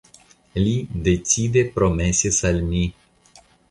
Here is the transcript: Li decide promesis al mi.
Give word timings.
Li 0.63 0.73
decide 1.09 1.65
promesis 1.79 2.43
al 2.53 2.63
mi. 2.75 2.85